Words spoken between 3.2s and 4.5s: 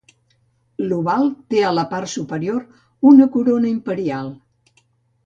corona imperial.